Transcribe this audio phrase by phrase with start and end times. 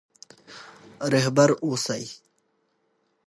[1.13, 2.03] رهبر اوسئ.